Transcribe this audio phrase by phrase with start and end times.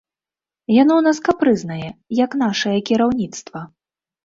[0.75, 1.89] Яно ў нас капрызнае,
[2.23, 3.65] як нашае кіраўніцтва.